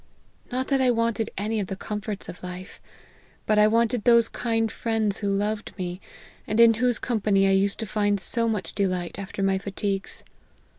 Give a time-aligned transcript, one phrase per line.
[0.51, 2.81] Not that I wanted any of the comforts of life,
[3.45, 6.01] but I wanted those kind friends who loved me,
[6.47, 10.23] and in whose company I used to find so much delight after my fatigues.